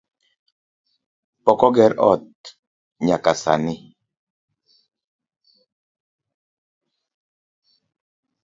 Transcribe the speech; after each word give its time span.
Pok 1.43 1.59
oger 1.67 1.91
ot 2.11 2.31
nyaka 3.05 3.31
sani 3.43 3.75